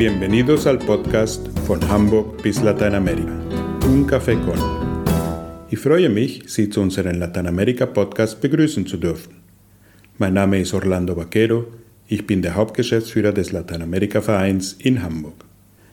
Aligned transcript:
Bienvenidos 0.00 0.66
al 0.66 0.78
podcast 0.78 1.46
von 1.66 1.86
Hamburg 1.86 2.42
bis 2.42 2.62
Lateinamerika. 2.62 3.32
Un 3.84 4.06
Café 4.06 4.34
con. 4.46 4.58
Ich 5.68 5.78
freue 5.78 6.08
mich, 6.08 6.42
Sie 6.46 6.70
zu 6.70 6.80
unserem 6.80 7.18
Lateinamerika-Podcast 7.18 8.40
begrüßen 8.40 8.86
zu 8.86 8.96
dürfen. 8.96 9.34
Mein 10.16 10.32
Name 10.32 10.58
ist 10.58 10.72
Orlando 10.72 11.14
Vaquero, 11.14 11.66
ich 12.08 12.26
bin 12.26 12.40
der 12.40 12.54
Hauptgeschäftsführer 12.54 13.32
des 13.32 13.52
Lateinamerika-Vereins 13.52 14.72
in 14.78 15.02
Hamburg. 15.02 15.44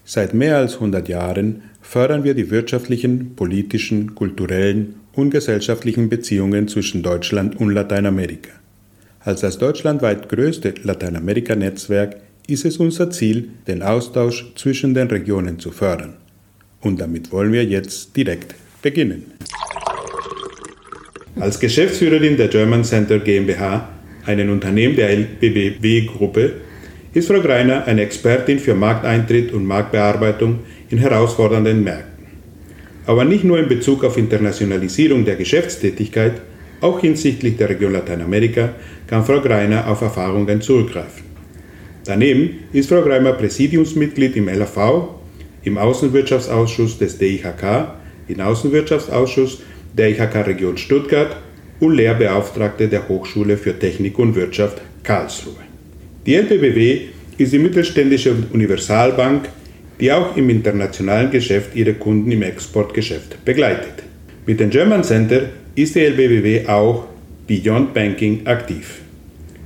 Seit 0.05 0.34
mehr 0.34 0.55
als 0.55 0.76
100 0.76 1.10
Jahren 1.10 1.64
fördern 1.82 2.24
wir 2.24 2.34
die 2.34 2.50
wirtschaftlichen, 2.50 3.36
politischen, 3.36 4.16
kulturellen 4.16 4.96
und 5.16 5.32
gesellschaftlichen 5.32 6.08
Beziehungen 6.08 6.70
zwischen 6.70 7.03
Deutschland 7.03 7.59
und 7.59 7.72
Lateinamerika. 7.72 8.52
Als 9.20 9.42
das 9.42 9.58
deutschlandweit 9.58 10.30
größte 10.30 10.76
Lateinamerika-Netzwerk 10.81 12.22
ist 12.48 12.64
es 12.64 12.78
unser 12.78 13.12
Ziel, 13.12 13.50
den 13.68 13.84
Austausch 13.84 14.54
zwischen 14.56 14.94
den 14.94 15.08
Regionen 15.08 15.60
zu 15.60 15.72
fördern. 15.72 16.14
Und 16.80 17.00
damit 17.02 17.32
wollen 17.32 17.52
wir 17.52 17.66
jetzt 17.66 18.16
direkt 18.16 18.56
beginnen. 18.82 19.34
Als 21.40 21.60
Geschäftsführerin 21.60 22.38
der 22.38 22.48
German 22.48 22.84
Center 22.84 23.20
GmbH, 23.20 23.90
einem 24.26 24.50
Unternehmen 24.50 24.96
der 24.96 25.10
LBBW-Gruppe, 25.10 26.54
ist 27.14 27.28
Frau 27.28 27.42
Greiner 27.42 27.86
eine 27.86 28.02
Expertin 28.02 28.59
für 28.59 28.73
Markteintritt 28.73 29.52
und 29.52 29.66
Marktbearbeitung 29.66 30.59
in 30.90 30.98
herausfordernden 30.98 31.84
Märkten. 31.84 32.28
Aber 33.06 33.26
nicht 33.26 33.44
nur 33.44 33.59
in 33.59 33.68
Bezug 33.68 34.04
auf 34.04 34.18
Internationalisierung 34.18 35.26
der 35.26 35.36
Geschäftstätigkeit, 35.36 36.42
auch 36.82 37.00
hinsichtlich 37.00 37.58
der 37.58 37.70
Region 37.70 37.94
Lateinamerika 37.94 38.70
kann 39.08 39.26
Frau 39.26 39.42
Greiner 39.42 39.88
auf 39.88 40.02
Erfahrungen 40.02 40.61
zurückgreifen. 40.61 41.27
Daneben 42.08 42.59
ist 42.72 42.88
Frau 42.88 43.02
Greimer 43.02 43.33
Präsidiumsmitglied 43.33 44.38
im 44.38 44.47
LAV, 44.47 45.09
im 45.63 45.77
Außenwirtschaftsausschuss 45.77 46.97
des 46.97 47.17
DIHK, 47.17 47.95
im 48.30 48.39
Außenwirtschaftsausschuss 48.39 49.61
der 49.97 50.11
IHK 50.11 50.47
Region 50.47 50.77
Stuttgart 50.77 51.36
und 51.81 51.95
Lehrbeauftragte 51.95 52.88
der 52.88 53.09
Hochschule 53.09 53.58
für 53.58 53.77
Technik 53.77 54.17
und 54.19 54.36
Wirtschaft 54.36 54.81
Karlsruhe. 55.03 55.55
Die 56.25 56.36
LBBW 56.36 57.02
ist 57.38 57.52
die 57.52 57.59
mittelständische 57.59 58.33
Universalbank, 58.53 59.49
die 59.99 60.09
auch 60.09 60.38
im 60.38 60.49
internationalen 60.49 61.30
Geschäft 61.30 61.75
ihre 61.75 61.94
Kunden 61.95 62.31
im 62.31 62.42
Exportgeschäft 62.42 63.44
begleitet. 63.44 64.03
Mit 64.45 64.61
dem 64.61 64.69
German 64.69 65.03
Center 65.03 65.49
ist 65.75 65.95
die 65.95 66.05
LBBW 66.05 66.67
auch 66.67 67.05
Beyond 67.47 67.94
Banking 67.94 68.47
aktiv. 68.47 69.02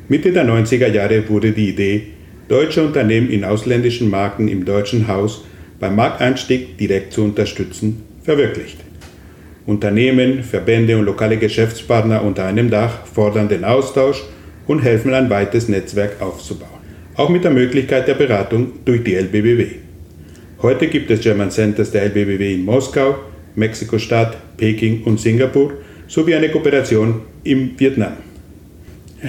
Mitte 0.09 0.31
der 0.31 0.45
90er 0.45 0.88
Jahre 0.88 1.30
wurde 1.30 1.52
die 1.52 1.70
Idee 1.70 2.03
deutsche 2.52 2.84
Unternehmen 2.84 3.30
in 3.30 3.46
ausländischen 3.46 4.10
Marken 4.10 4.50
im 4.50 4.66
deutschen 4.66 5.08
Haus 5.08 5.46
beim 5.80 5.96
Markteinstieg 5.96 6.78
direkt 6.78 7.14
zu 7.14 7.24
unterstützen, 7.24 8.04
verwirklicht. 8.24 8.78
Unternehmen, 9.66 10.44
Verbände 10.44 10.98
und 10.98 11.06
lokale 11.06 11.38
Geschäftspartner 11.38 12.22
unter 12.22 12.46
einem 12.46 12.70
Dach 12.70 13.06
fordern 13.06 13.48
den 13.48 13.64
Austausch 13.64 14.22
und 14.68 14.80
helfen 14.80 15.14
ein 15.14 15.30
weites 15.30 15.70
Netzwerk 15.70 16.22
aufzubauen. 16.22 16.82
Auch 17.16 17.30
mit 17.30 17.46
der 17.46 17.52
Möglichkeit 17.52 18.10
der 18.10 18.16
Beratung 18.16 18.74
durch 18.84 19.02
die 19.02 19.16
LBBW. 19.16 19.68
Heute 20.62 20.88
gibt 20.88 21.10
es 21.10 21.22
German 21.22 21.52
Centers 21.52 21.92
der 21.92 22.04
LBBW 22.04 22.54
in 22.54 22.66
Moskau, 22.66 23.16
Mexiko-Stadt, 23.56 24.58
Peking 24.58 25.04
und 25.04 25.22
Singapur 25.22 25.72
sowie 26.08 26.36
eine 26.36 26.50
Kooperation 26.50 27.22
im 27.46 27.80
Vietnam. 27.80 28.18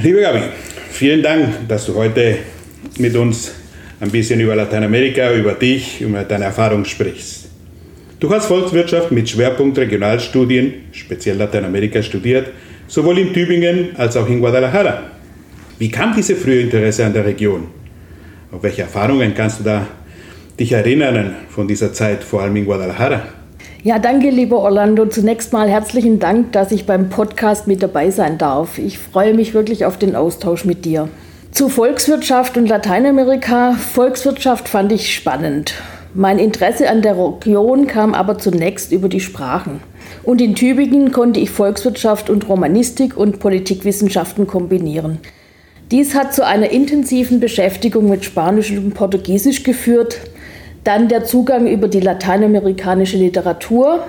Liebe 0.03 0.23
Gabi, 0.23 0.41
vielen 0.91 1.23
Dank, 1.23 1.69
dass 1.69 1.87
du 1.87 1.95
heute 1.95 2.39
mit 2.98 3.16
uns 3.16 3.52
ein 4.00 4.10
bisschen 4.10 4.41
über 4.41 4.56
Lateinamerika, 4.56 5.32
über 5.32 5.53
dich, 5.53 6.00
über 6.00 6.25
deine 6.25 6.47
Erfahrung 6.47 6.84
sprichst. 6.84 7.48
Du 8.19 8.31
hast 8.31 8.47
Volkswirtschaft 8.47 9.10
mit 9.10 9.28
Schwerpunkt 9.28 9.78
Regionalstudien, 9.78 10.75
speziell 10.93 11.37
Lateinamerika, 11.37 12.03
studiert, 12.03 12.48
sowohl 12.87 13.19
in 13.19 13.32
Tübingen 13.32 13.97
als 13.97 14.16
auch 14.16 14.28
in 14.28 14.41
Guadalajara. 14.41 15.03
Wie 15.78 15.91
kam 15.91 16.15
diese 16.15 16.37
frühe 16.37 16.60
Interesse 16.60 17.04
an 17.04 17.12
der 17.12 17.25
Region? 17.25 17.69
Auf 18.53 18.62
welche 18.62 18.82
Erfahrungen 18.82 19.34
kannst 19.34 19.60
du 19.60 19.64
da 19.64 19.87
dich 20.59 20.72
erinnern 20.72 21.34
von 21.49 21.66
dieser 21.66 21.93
Zeit, 21.93 22.22
vor 22.22 22.43
allem 22.43 22.54
in 22.56 22.64
Guadalajara? 22.64 23.22
Ja, 23.82 23.99
danke, 23.99 24.31
lieber 24.31 24.59
Orlando. 24.59 25.06
Zunächst 25.06 25.53
mal 25.53 25.69
herzlichen 25.69 26.20
Dank, 26.20 26.53
dass 26.53 26.70
ich 26.70 26.87
beim 26.87 27.09
Podcast 27.09 27.66
mit 27.66 27.82
dabei 27.82 28.10
sein 28.10 28.38
darf. 28.38 28.78
Ich 28.78 28.99
freue 28.99 29.34
mich 29.34 29.54
wirklich 29.54 29.84
auf 29.84 29.99
den 29.99 30.14
Austausch 30.14 30.64
mit 30.64 30.84
dir. 30.84 31.09
Zu 31.52 31.68
Volkswirtschaft 31.68 32.56
und 32.56 32.66
Lateinamerika. 32.66 33.72
Volkswirtschaft 33.72 34.70
fand 34.70 34.90
ich 34.90 35.14
spannend. 35.14 35.74
Mein 36.14 36.38
Interesse 36.38 36.88
an 36.88 37.02
der 37.02 37.14
Region 37.18 37.86
kam 37.86 38.14
aber 38.14 38.38
zunächst 38.38 38.90
über 38.90 39.10
die 39.10 39.20
Sprachen. 39.20 39.80
Und 40.22 40.40
in 40.40 40.54
Tübingen 40.54 41.12
konnte 41.12 41.40
ich 41.40 41.50
Volkswirtschaft 41.50 42.30
und 42.30 42.48
Romanistik 42.48 43.18
und 43.18 43.38
Politikwissenschaften 43.38 44.46
kombinieren. 44.46 45.18
Dies 45.90 46.14
hat 46.14 46.32
zu 46.32 46.46
einer 46.46 46.70
intensiven 46.70 47.38
Beschäftigung 47.38 48.08
mit 48.08 48.24
Spanisch 48.24 48.70
und 48.70 48.94
Portugiesisch 48.94 49.62
geführt, 49.62 50.20
dann 50.84 51.08
der 51.08 51.24
Zugang 51.26 51.66
über 51.66 51.88
die 51.88 52.00
lateinamerikanische 52.00 53.19
Literatur 53.19 54.02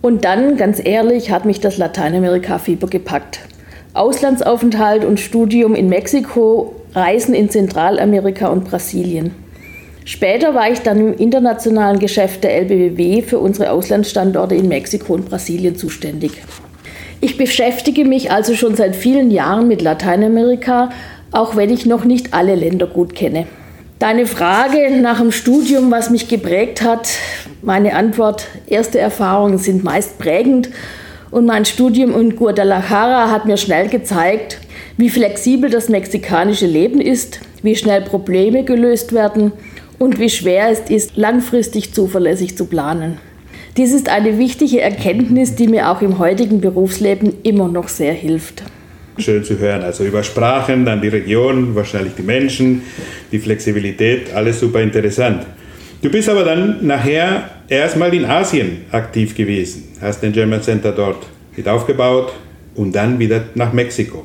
und 0.00 0.24
dann, 0.24 0.56
ganz 0.56 0.80
ehrlich, 0.82 1.30
hat 1.30 1.44
mich 1.44 1.60
das 1.60 1.76
Lateinamerika-Fieber 1.76 2.86
gepackt. 2.86 3.40
Auslandsaufenthalt 3.92 5.04
und 5.04 5.20
Studium 5.20 5.74
in 5.74 5.88
Mexiko 5.88 6.74
Reisen 6.96 7.34
in 7.34 7.50
Zentralamerika 7.50 8.48
und 8.48 8.64
Brasilien. 8.64 9.32
Später 10.06 10.54
war 10.54 10.70
ich 10.70 10.78
dann 10.78 10.98
im 10.98 11.14
internationalen 11.18 11.98
Geschäft 11.98 12.42
der 12.42 12.56
LBBW 12.62 13.20
für 13.20 13.38
unsere 13.38 13.70
Auslandsstandorte 13.70 14.54
in 14.54 14.68
Mexiko 14.68 15.12
und 15.12 15.28
Brasilien 15.28 15.76
zuständig. 15.76 16.42
Ich 17.20 17.36
beschäftige 17.36 18.06
mich 18.06 18.30
also 18.30 18.54
schon 18.54 18.76
seit 18.76 18.96
vielen 18.96 19.30
Jahren 19.30 19.68
mit 19.68 19.82
Lateinamerika, 19.82 20.88
auch 21.32 21.54
wenn 21.54 21.68
ich 21.68 21.84
noch 21.84 22.04
nicht 22.04 22.32
alle 22.32 22.54
Länder 22.54 22.86
gut 22.86 23.14
kenne. 23.14 23.46
Deine 23.98 24.26
Frage 24.26 24.90
nach 25.02 25.18
dem 25.18 25.32
Studium, 25.32 25.90
was 25.90 26.08
mich 26.08 26.28
geprägt 26.28 26.80
hat, 26.80 27.08
meine 27.60 27.94
Antwort, 27.94 28.46
erste 28.66 28.98
Erfahrungen 28.98 29.58
sind 29.58 29.84
meist 29.84 30.18
prägend 30.18 30.70
und 31.30 31.44
mein 31.44 31.66
Studium 31.66 32.18
in 32.18 32.36
Guadalajara 32.36 33.30
hat 33.30 33.44
mir 33.44 33.58
schnell 33.58 33.88
gezeigt, 33.88 34.60
wie 34.96 35.10
flexibel 35.10 35.70
das 35.70 35.88
mexikanische 35.88 36.66
Leben 36.66 37.00
ist, 37.00 37.40
wie 37.62 37.76
schnell 37.76 38.02
Probleme 38.02 38.64
gelöst 38.64 39.12
werden 39.12 39.52
und 39.98 40.18
wie 40.18 40.30
schwer 40.30 40.70
es 40.70 40.90
ist, 40.90 41.16
langfristig 41.16 41.92
zuverlässig 41.92 42.56
zu 42.56 42.66
planen. 42.66 43.18
Dies 43.76 43.92
ist 43.92 44.08
eine 44.08 44.38
wichtige 44.38 44.80
Erkenntnis, 44.80 45.54
die 45.54 45.68
mir 45.68 45.90
auch 45.90 46.00
im 46.00 46.18
heutigen 46.18 46.60
Berufsleben 46.62 47.34
immer 47.42 47.68
noch 47.68 47.88
sehr 47.88 48.14
hilft. 48.14 48.62
Schön 49.18 49.44
zu 49.44 49.58
hören. 49.58 49.82
Also 49.82 50.04
über 50.04 50.22
Sprachen, 50.22 50.84
dann 50.84 51.02
die 51.02 51.08
Region, 51.08 51.74
wahrscheinlich 51.74 52.14
die 52.14 52.22
Menschen, 52.22 52.82
die 53.32 53.38
Flexibilität, 53.38 54.32
alles 54.34 54.60
super 54.60 54.80
interessant. 54.80 55.46
Du 56.02 56.10
bist 56.10 56.28
aber 56.28 56.44
dann 56.44 56.86
nachher 56.86 57.50
erstmal 57.68 58.14
in 58.14 58.24
Asien 58.24 58.84
aktiv 58.92 59.34
gewesen, 59.34 59.84
hast 60.00 60.22
den 60.22 60.32
German 60.32 60.62
Center 60.62 60.92
dort 60.92 61.26
mit 61.56 61.66
aufgebaut 61.68 62.32
und 62.74 62.94
dann 62.94 63.18
wieder 63.18 63.44
nach 63.54 63.72
Mexiko. 63.72 64.24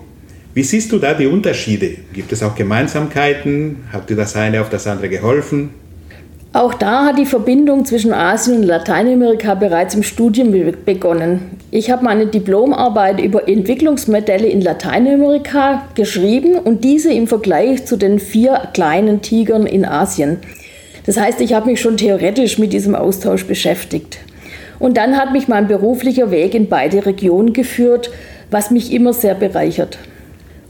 Wie 0.54 0.64
siehst 0.64 0.92
du 0.92 0.98
da 0.98 1.14
die 1.14 1.28
Unterschiede? 1.28 1.92
Gibt 2.12 2.34
es 2.34 2.44
auch 2.44 2.56
Gemeinsamkeiten? 2.56 3.86
Hat 3.94 4.10
dir 4.10 4.18
das 4.18 4.36
eine 4.36 4.60
auf 4.60 4.70
das 4.70 4.86
andere 4.86 5.08
geholfen? 5.08 5.70
Auch 6.52 6.74
da 6.74 7.06
hat 7.06 7.18
die 7.18 7.26
Verbindung 7.26 7.86
zwischen 7.86 8.12
Asien 8.12 8.58
und 8.58 8.64
Lateinamerika 8.64 9.56
bereits 9.56 9.96
im 9.96 10.04
Studium 10.04 10.54
begonnen. 10.84 11.58
Ich 11.72 11.90
habe 11.90 12.04
meine 12.04 12.26
Diplomarbeit 12.26 13.22
über 13.22 13.48
Entwicklungsmodelle 13.48 14.50
in 14.50 14.60
Lateinamerika 14.60 15.88
geschrieben 15.96 16.56
und 16.56 16.84
diese 16.84 17.14
im 17.14 17.28
Vergleich 17.28 17.86
zu 17.86 17.96
den 17.96 18.20
vier 18.20 18.68
kleinen 18.74 19.22
Tigern 19.22 19.66
in 19.66 19.86
Asien. 19.86 20.40
Das 21.06 21.18
heißt, 21.18 21.40
ich 21.40 21.54
habe 21.54 21.70
mich 21.70 21.80
schon 21.80 21.96
theoretisch 21.96 22.60
mit 22.60 22.74
diesem 22.74 22.96
Austausch 22.96 23.46
beschäftigt. 23.46 24.18
Und 24.80 24.98
dann 24.98 25.16
hat 25.16 25.32
mich 25.32 25.48
mein 25.48 25.70
beruflicher 25.70 26.32
Weg 26.32 26.54
in 26.54 26.68
beide 26.68 27.06
Regionen 27.06 27.54
geführt, 27.54 28.12
was 28.50 28.70
mich 28.70 28.92
immer 28.92 29.14
sehr 29.14 29.36
bereichert. 29.36 29.98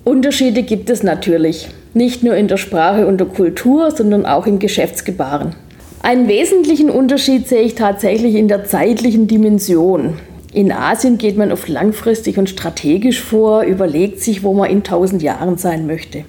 Unterschiede 0.03 0.63
gibt 0.63 0.89
es 0.89 1.03
natürlich, 1.03 1.69
nicht 1.93 2.23
nur 2.23 2.35
in 2.35 2.47
der 2.47 2.57
Sprache 2.57 3.05
und 3.05 3.19
der 3.19 3.27
Kultur, 3.27 3.91
sondern 3.91 4.25
auch 4.25 4.47
im 4.47 4.57
Geschäftsgebaren. 4.57 5.55
Einen 6.01 6.27
wesentlichen 6.27 6.89
Unterschied 6.89 7.47
sehe 7.47 7.61
ich 7.61 7.75
tatsächlich 7.75 8.33
in 8.33 8.47
der 8.47 8.65
zeitlichen 8.65 9.27
Dimension. 9.27 10.17
In 10.51 10.71
Asien 10.71 11.19
geht 11.19 11.37
man 11.37 11.51
oft 11.51 11.69
langfristig 11.69 12.39
und 12.39 12.49
strategisch 12.49 13.21
vor, 13.21 13.61
überlegt 13.61 14.19
sich, 14.19 14.41
wo 14.41 14.53
man 14.53 14.71
in 14.71 14.83
tausend 14.83 15.21
Jahren 15.21 15.57
sein 15.57 15.85
möchte. 15.85 16.25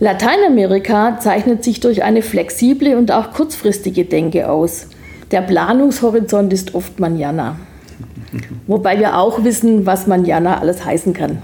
Lateinamerika 0.00 1.18
zeichnet 1.18 1.64
sich 1.64 1.80
durch 1.80 2.04
eine 2.04 2.20
flexible 2.20 2.94
und 2.96 3.10
auch 3.10 3.32
kurzfristige 3.32 4.04
Denke 4.04 4.50
aus. 4.50 4.88
Der 5.30 5.40
Planungshorizont 5.40 6.52
ist 6.52 6.74
oft 6.74 7.00
Manjana. 7.00 7.58
Wobei 8.66 8.98
wir 8.98 9.16
auch 9.16 9.42
wissen, 9.44 9.86
was 9.86 10.06
Manjana 10.06 10.60
alles 10.60 10.84
heißen 10.84 11.14
kann. 11.14 11.42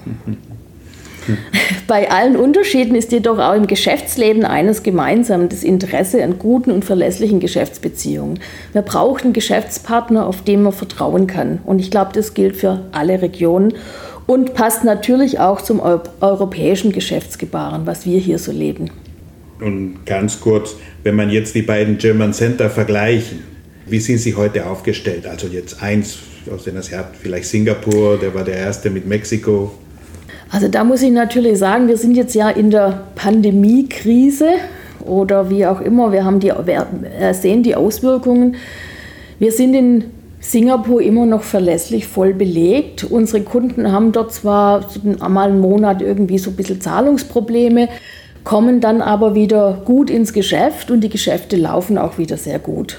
Bei 1.86 2.10
allen 2.10 2.36
Unterschieden 2.36 2.94
ist 2.94 3.12
jedoch 3.12 3.38
auch 3.38 3.54
im 3.54 3.66
Geschäftsleben 3.66 4.44
eines 4.44 4.82
gemeinsam, 4.82 5.48
das 5.48 5.62
Interesse 5.62 6.22
an 6.22 6.38
guten 6.38 6.70
und 6.70 6.84
verlässlichen 6.84 7.40
Geschäftsbeziehungen. 7.40 8.40
Wir 8.72 8.82
brauchen 8.82 9.24
einen 9.24 9.32
Geschäftspartner, 9.32 10.26
auf 10.26 10.42
den 10.42 10.62
man 10.62 10.72
vertrauen 10.72 11.26
kann. 11.26 11.60
Und 11.64 11.78
ich 11.78 11.90
glaube, 11.90 12.12
das 12.14 12.34
gilt 12.34 12.56
für 12.56 12.82
alle 12.92 13.22
Regionen 13.22 13.74
und 14.26 14.54
passt 14.54 14.84
natürlich 14.84 15.38
auch 15.38 15.60
zum 15.60 15.80
europäischen 15.80 16.92
Geschäftsgebaren, 16.92 17.86
was 17.86 18.06
wir 18.06 18.18
hier 18.18 18.38
so 18.38 18.52
leben. 18.52 18.90
Und 19.60 20.04
ganz 20.06 20.40
kurz, 20.40 20.76
wenn 21.02 21.14
man 21.14 21.30
jetzt 21.30 21.54
die 21.54 21.62
beiden 21.62 21.98
German 21.98 22.32
Center 22.32 22.70
vergleichen, 22.70 23.42
wie 23.86 24.00
sind 24.00 24.18
sie 24.18 24.34
heute 24.34 24.66
aufgestellt? 24.66 25.26
Also 25.26 25.46
jetzt 25.46 25.82
eins, 25.82 26.18
aus 26.50 26.64
dem 26.64 26.80
Sie 26.80 26.96
hat 26.96 27.14
vielleicht 27.20 27.46
Singapur, 27.46 28.18
der 28.18 28.34
war 28.34 28.44
der 28.44 28.56
erste 28.56 28.90
mit 28.90 29.06
Mexiko. 29.06 29.72
Also 30.50 30.68
da 30.68 30.84
muss 30.84 31.02
ich 31.02 31.10
natürlich 31.10 31.58
sagen, 31.58 31.88
wir 31.88 31.96
sind 31.96 32.14
jetzt 32.14 32.34
ja 32.34 32.48
in 32.50 32.70
der 32.70 33.02
Pandemiekrise 33.14 34.50
oder 35.04 35.50
wie 35.50 35.66
auch 35.66 35.80
immer. 35.80 36.12
Wir, 36.12 36.24
haben 36.24 36.40
die, 36.40 36.52
wir 36.64 37.34
sehen 37.34 37.62
die 37.62 37.76
Auswirkungen. 37.76 38.56
Wir 39.38 39.52
sind 39.52 39.74
in 39.74 40.04
Singapur 40.40 41.00
immer 41.00 41.26
noch 41.26 41.42
verlässlich 41.42 42.06
voll 42.06 42.34
belegt. 42.34 43.04
Unsere 43.04 43.42
Kunden 43.42 43.90
haben 43.90 44.12
dort 44.12 44.32
zwar 44.32 44.84
einmal 45.20 45.50
einen 45.50 45.60
Monat 45.60 46.02
irgendwie 46.02 46.38
so 46.38 46.50
ein 46.50 46.56
bisschen 46.56 46.80
Zahlungsprobleme, 46.80 47.88
kommen 48.44 48.80
dann 48.80 49.00
aber 49.00 49.34
wieder 49.34 49.82
gut 49.86 50.10
ins 50.10 50.34
Geschäft 50.34 50.90
und 50.90 51.00
die 51.00 51.08
Geschäfte 51.08 51.56
laufen 51.56 51.96
auch 51.96 52.18
wieder 52.18 52.36
sehr 52.36 52.58
gut. 52.58 52.98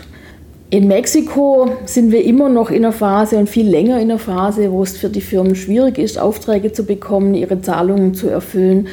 In 0.72 0.88
Mexiko 0.88 1.78
sind 1.86 2.12
wir 2.12 2.24
immer 2.24 2.50
noch 2.50 2.72
in 2.72 2.78
einer 2.78 2.92
Phase 2.92 3.38
und 3.38 3.48
viel 3.48 3.70
länger 3.70 3.98
in 3.98 4.10
einer 4.10 4.18
Phase, 4.18 4.72
wo 4.72 4.82
es 4.82 4.98
für 4.98 5.10
die 5.10 5.22
Firmen 5.22 5.56
schwierig 5.56 6.00
ist, 6.00 6.18
Aufträge 6.18 6.74
zu 6.74 6.86
bekommen, 6.86 7.36
ihre 7.36 7.62
Zahlungen 7.62 8.16
zu 8.16 8.30
erfüllen 8.30 8.88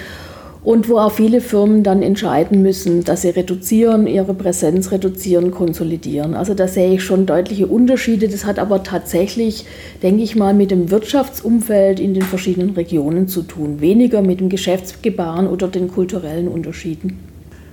und 0.62 0.90
wo 0.90 0.98
auch 0.98 1.12
viele 1.12 1.40
Firmen 1.40 1.82
dann 1.82 2.02
entscheiden 2.02 2.60
müssen, 2.60 3.04
dass 3.04 3.22
sie 3.22 3.30
reduzieren, 3.30 4.06
ihre 4.06 4.34
Präsenz 4.34 4.92
reduzieren, 4.92 5.50
konsolidieren. 5.50 6.34
Also 6.34 6.52
da 6.52 6.68
sehe 6.68 6.92
ich 6.92 7.02
schon 7.02 7.24
deutliche 7.24 7.66
Unterschiede. 7.66 8.28
Das 8.28 8.44
hat 8.44 8.58
aber 8.58 8.82
tatsächlich, 8.82 9.64
denke 10.02 10.22
ich 10.22 10.36
mal, 10.36 10.52
mit 10.52 10.70
dem 10.70 10.90
Wirtschaftsumfeld 10.90 12.00
in 12.00 12.12
den 12.12 12.22
verschiedenen 12.22 12.74
Regionen 12.74 13.28
zu 13.28 13.42
tun, 13.42 13.80
weniger 13.80 14.20
mit 14.20 14.40
dem 14.40 14.50
Geschäftsgebaren 14.50 15.46
oder 15.46 15.68
den 15.68 15.88
kulturellen 15.88 16.48
Unterschieden. 16.48 17.18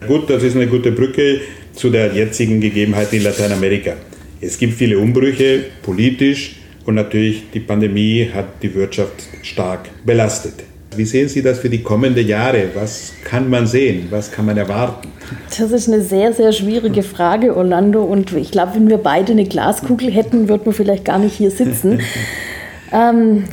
Gut, 0.07 0.29
das 0.29 0.43
ist 0.43 0.55
eine 0.55 0.67
gute 0.67 0.93
Brücke 0.93 1.41
zu 1.79 1.89
der 1.89 2.13
jetzigen 2.13 2.59
Gegebenheit 2.59 3.13
in 3.13 3.23
Lateinamerika. 3.23 3.93
Es 4.41 4.57
gibt 4.57 4.73
viele 4.73 4.99
Umbrüche 4.99 5.63
politisch 5.81 6.57
und 6.85 6.95
natürlich 6.95 7.43
die 7.53 7.61
Pandemie 7.61 8.29
hat 8.33 8.61
die 8.61 8.73
Wirtschaft 8.75 9.13
stark 9.43 9.89
belastet. 10.05 10.55
Wie 10.97 11.05
sehen 11.05 11.29
Sie 11.29 11.41
das 11.41 11.59
für 11.59 11.69
die 11.69 11.81
kommenden 11.81 12.27
Jahre? 12.27 12.63
Was 12.73 13.13
kann 13.23 13.49
man 13.49 13.65
sehen? 13.65 14.07
Was 14.09 14.29
kann 14.29 14.45
man 14.47 14.57
erwarten? 14.57 15.07
Das 15.47 15.71
ist 15.71 15.87
eine 15.87 16.01
sehr, 16.01 16.33
sehr 16.33 16.51
schwierige 16.51 17.03
Frage, 17.03 17.55
Orlando. 17.55 18.03
Und 18.03 18.33
ich 18.33 18.51
glaube, 18.51 18.75
wenn 18.75 18.89
wir 18.89 18.97
beide 18.97 19.31
eine 19.31 19.45
Glaskugel 19.45 20.11
hätten, 20.11 20.49
würden 20.49 20.65
wir 20.65 20.73
vielleicht 20.73 21.05
gar 21.05 21.19
nicht 21.19 21.35
hier 21.35 21.51
sitzen. 21.51 22.01
ähm, 22.91 23.45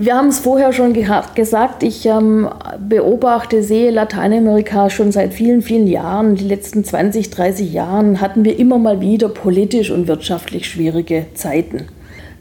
wir 0.00 0.16
haben 0.16 0.28
es 0.28 0.40
vorher 0.40 0.72
schon 0.72 0.92
gesagt, 0.92 1.82
ich 1.82 2.04
ähm, 2.06 2.48
beobachte, 2.78 3.62
sehe 3.62 3.90
Lateinamerika 3.90 4.90
schon 4.90 5.12
seit 5.12 5.32
vielen, 5.34 5.62
vielen 5.62 5.86
Jahren. 5.86 6.34
Die 6.34 6.44
letzten 6.44 6.84
20, 6.84 7.30
30 7.30 7.72
Jahren 7.72 8.20
hatten 8.20 8.44
wir 8.44 8.58
immer 8.58 8.78
mal 8.78 9.00
wieder 9.00 9.28
politisch 9.28 9.90
und 9.90 10.08
wirtschaftlich 10.08 10.68
schwierige 10.68 11.26
Zeiten. 11.34 11.84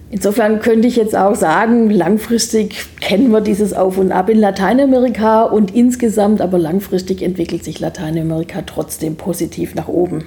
Insofern 0.09 0.59
könnte 0.59 0.87
ich 0.87 0.95
jetzt 0.95 1.15
auch 1.15 1.35
sagen, 1.35 1.89
langfristig 1.89 2.85
kennen 3.01 3.31
wir 3.31 3.41
dieses 3.41 3.73
Auf 3.73 3.97
und 3.97 4.11
Ab 4.11 4.29
in 4.29 4.39
Lateinamerika 4.39 5.43
und 5.43 5.73
insgesamt 5.73 6.39
aber 6.39 6.59
langfristig 6.59 7.21
entwickelt 7.23 7.63
sich 7.63 7.79
Lateinamerika 7.79 8.61
trotzdem 8.61 9.15
positiv 9.15 9.73
nach 9.73 9.87
oben. 9.87 10.25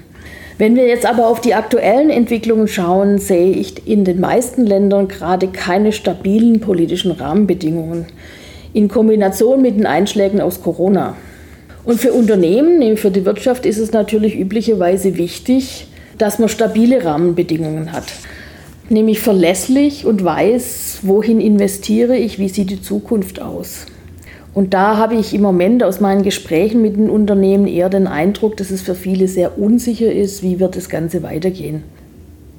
Wenn 0.58 0.74
wir 0.74 0.86
jetzt 0.86 1.04
aber 1.04 1.26
auf 1.26 1.40
die 1.40 1.54
aktuellen 1.54 2.08
Entwicklungen 2.10 2.66
schauen, 2.66 3.18
sehe 3.18 3.50
ich 3.50 3.86
in 3.86 4.04
den 4.04 4.20
meisten 4.20 4.64
Ländern 4.64 5.08
gerade 5.08 5.48
keine 5.48 5.92
stabilen 5.92 6.60
politischen 6.60 7.10
Rahmenbedingungen 7.10 8.06
in 8.72 8.88
Kombination 8.88 9.62
mit 9.62 9.76
den 9.76 9.86
Einschlägen 9.86 10.40
aus 10.40 10.62
Corona. 10.62 11.16
Und 11.84 12.00
für 12.00 12.12
Unternehmen, 12.12 12.96
für 12.96 13.10
die 13.10 13.24
Wirtschaft 13.24 13.64
ist 13.66 13.78
es 13.78 13.92
natürlich 13.92 14.38
üblicherweise 14.38 15.16
wichtig, 15.16 15.88
dass 16.18 16.38
man 16.38 16.48
stabile 16.48 17.04
Rahmenbedingungen 17.04 17.92
hat 17.92 18.04
nämlich 18.90 19.20
verlässlich 19.20 20.04
und 20.04 20.22
weiß, 20.22 21.00
wohin 21.02 21.40
investiere 21.40 22.16
ich, 22.16 22.38
wie 22.38 22.48
sieht 22.48 22.70
die 22.70 22.82
Zukunft 22.82 23.40
aus. 23.40 23.86
Und 24.56 24.72
da 24.72 24.96
habe 24.96 25.16
ich 25.16 25.34
im 25.34 25.42
Moment 25.42 25.84
aus 25.84 26.00
meinen 26.00 26.22
Gesprächen 26.22 26.80
mit 26.80 26.96
den 26.96 27.10
Unternehmen 27.10 27.66
eher 27.66 27.90
den 27.90 28.06
Eindruck, 28.06 28.56
dass 28.56 28.70
es 28.70 28.80
für 28.80 28.94
viele 28.94 29.28
sehr 29.28 29.58
unsicher 29.58 30.10
ist, 30.10 30.42
wie 30.42 30.58
wird 30.58 30.76
das 30.76 30.88
Ganze 30.88 31.22
weitergehen. 31.22 31.82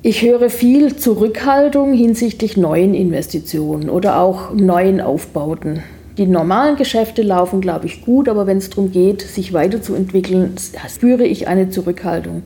Ich 0.04 0.22
höre 0.22 0.52
viel 0.52 0.96
Zurückhaltung 0.96 1.94
hinsichtlich 1.94 2.56
neuen 2.56 2.94
Investitionen 2.94 3.90
oder 3.90 4.22
auch 4.22 4.54
neuen 4.54 5.02
Aufbauten. 5.02 5.82
Die 6.20 6.28
normalen 6.28 6.76
Geschäfte 6.76 7.24
laufen, 7.24 7.62
glaube 7.62 7.88
ich, 7.88 8.06
gut, 8.06 8.30
aber 8.30 8.46
wenn 8.46 8.58
es 8.58 8.70
darum 8.70 8.92
geht, 8.92 9.24
sich 9.24 9.52
weiterzuentwickeln, 9.52 10.54
spüre 10.88 11.26
ich 11.26 11.48
eine 11.48 11.72
Zurückhaltung. 11.72 12.44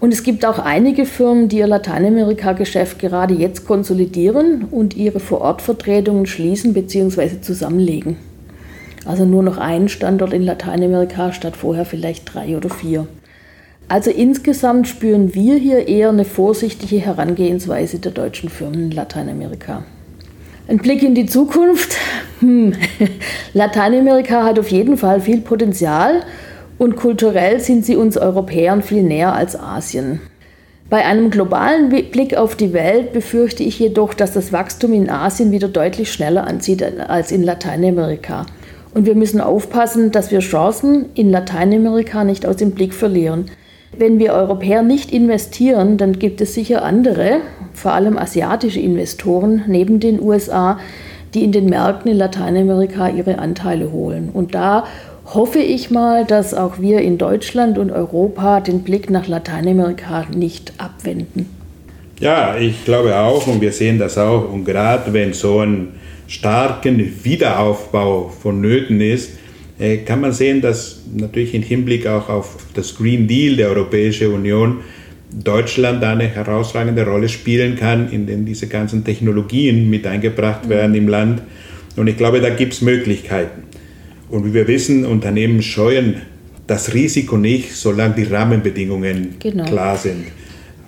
Und 0.00 0.12
es 0.12 0.24
gibt 0.24 0.44
auch 0.44 0.58
einige 0.58 1.06
Firmen, 1.06 1.48
die 1.48 1.58
ihr 1.58 1.68
Lateinamerika-Geschäft 1.68 2.98
gerade 2.98 3.34
jetzt 3.34 3.68
konsolidieren 3.68 4.64
und 4.68 4.96
ihre 4.96 5.20
Vorortvertretungen 5.20 6.26
schließen 6.26 6.74
bzw. 6.74 7.40
zusammenlegen. 7.40 8.16
Also 9.06 9.24
nur 9.24 9.42
noch 9.42 9.58
einen 9.58 9.88
Standort 9.88 10.32
in 10.32 10.42
Lateinamerika 10.42 11.32
statt 11.32 11.56
vorher 11.56 11.84
vielleicht 11.84 12.34
drei 12.34 12.56
oder 12.56 12.70
vier. 12.70 13.06
Also 13.88 14.10
insgesamt 14.10 14.86
spüren 14.86 15.34
wir 15.34 15.56
hier 15.56 15.88
eher 15.88 16.10
eine 16.10 16.24
vorsichtige 16.24 16.98
Herangehensweise 16.98 17.98
der 17.98 18.12
deutschen 18.12 18.48
Firmen 18.48 18.84
in 18.84 18.90
Lateinamerika. 18.92 19.82
Ein 20.68 20.78
Blick 20.78 21.02
in 21.02 21.16
die 21.16 21.26
Zukunft. 21.26 21.96
Hm. 22.38 22.74
Lateinamerika 23.54 24.44
hat 24.44 24.58
auf 24.58 24.68
jeden 24.68 24.96
Fall 24.96 25.20
viel 25.20 25.40
Potenzial 25.40 26.22
und 26.78 26.94
kulturell 26.94 27.58
sind 27.58 27.84
sie 27.84 27.96
uns 27.96 28.16
Europäern 28.16 28.82
viel 28.82 29.02
näher 29.02 29.34
als 29.34 29.58
Asien. 29.58 30.20
Bei 30.88 31.04
einem 31.04 31.30
globalen 31.30 31.88
Blick 31.88 32.36
auf 32.36 32.56
die 32.56 32.72
Welt 32.72 33.12
befürchte 33.12 33.62
ich 33.62 33.78
jedoch, 33.78 34.14
dass 34.14 34.32
das 34.32 34.52
Wachstum 34.52 34.92
in 34.92 35.10
Asien 35.10 35.50
wieder 35.50 35.68
deutlich 35.68 36.12
schneller 36.12 36.46
anzieht 36.46 36.82
als 36.82 37.32
in 37.32 37.42
Lateinamerika. 37.42 38.46
Und 38.94 39.06
wir 39.06 39.14
müssen 39.14 39.40
aufpassen, 39.40 40.10
dass 40.10 40.30
wir 40.30 40.40
Chancen 40.40 41.06
in 41.14 41.30
Lateinamerika 41.30 42.24
nicht 42.24 42.44
aus 42.44 42.56
dem 42.56 42.72
Blick 42.72 42.92
verlieren. 42.92 43.46
Wenn 43.96 44.18
wir 44.18 44.32
Europäer 44.32 44.82
nicht 44.82 45.12
investieren, 45.12 45.96
dann 45.96 46.18
gibt 46.18 46.40
es 46.40 46.54
sicher 46.54 46.84
andere, 46.84 47.38
vor 47.72 47.92
allem 47.92 48.16
asiatische 48.18 48.80
Investoren 48.80 49.64
neben 49.66 50.00
den 50.00 50.20
USA, 50.20 50.78
die 51.34 51.44
in 51.44 51.52
den 51.52 51.66
Märkten 51.66 52.10
in 52.10 52.16
Lateinamerika 52.16 53.08
ihre 53.08 53.38
Anteile 53.38 53.92
holen. 53.92 54.30
Und 54.32 54.54
da 54.54 54.84
hoffe 55.34 55.60
ich 55.60 55.90
mal, 55.90 56.24
dass 56.24 56.54
auch 56.54 56.80
wir 56.80 57.00
in 57.00 57.18
Deutschland 57.18 57.78
und 57.78 57.90
Europa 57.90 58.60
den 58.60 58.82
Blick 58.82 59.10
nach 59.10 59.28
Lateinamerika 59.28 60.26
nicht 60.34 60.72
abwenden. 60.78 61.48
Ja, 62.18 62.56
ich 62.56 62.84
glaube 62.84 63.16
auch 63.16 63.46
und 63.46 63.60
wir 63.60 63.72
sehen 63.72 63.98
das 63.98 64.18
auch. 64.18 64.52
Und 64.52 64.64
gerade 64.64 65.12
wenn 65.12 65.32
so 65.32 65.60
ein 65.60 65.94
starken 66.30 67.24
Wiederaufbau 67.24 68.28
vonnöten 68.28 69.00
ist, 69.00 69.32
äh, 69.80 69.98
kann 69.98 70.20
man 70.20 70.32
sehen, 70.32 70.60
dass 70.60 71.02
natürlich 71.12 71.54
im 71.54 71.62
Hinblick 71.62 72.06
auch 72.06 72.28
auf 72.28 72.56
das 72.74 72.94
Green 72.94 73.26
Deal 73.26 73.56
der 73.56 73.68
Europäischen 73.70 74.32
Union 74.32 74.78
Deutschland 75.32 76.02
eine 76.04 76.28
herausragende 76.28 77.04
Rolle 77.04 77.28
spielen 77.28 77.76
kann, 77.76 78.12
in 78.12 78.26
denen 78.26 78.46
diese 78.46 78.68
ganzen 78.68 79.04
Technologien 79.04 79.90
mit 79.90 80.06
eingebracht 80.06 80.68
werden 80.68 80.94
im 80.94 81.08
Land. 81.08 81.42
Und 81.96 82.06
ich 82.06 82.16
glaube, 82.16 82.40
da 82.40 82.50
gibt 82.50 82.74
es 82.74 82.80
Möglichkeiten. 82.80 83.64
Und 84.28 84.44
wie 84.44 84.54
wir 84.54 84.68
wissen, 84.68 85.04
Unternehmen 85.04 85.62
scheuen 85.62 86.22
das 86.68 86.94
Risiko 86.94 87.36
nicht, 87.36 87.74
solange 87.74 88.14
die 88.14 88.22
Rahmenbedingungen 88.24 89.34
genau. 89.40 89.64
klar 89.64 89.96
sind. 89.96 90.26